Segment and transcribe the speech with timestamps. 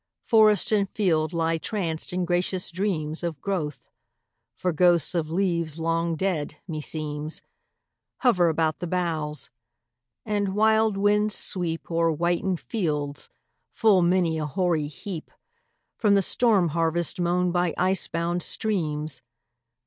[0.23, 3.87] Forest and field lie tranced in gracious dreams Of growth,
[4.55, 7.43] for ghosts of leaves long dead, me seems,
[8.21, 9.51] Hover about the boughs;
[10.25, 13.29] and wild winds sweep O'er whitened fields
[13.69, 15.29] full many a hoary heap
[15.97, 19.21] From the storm harvest mown by ice bound streams!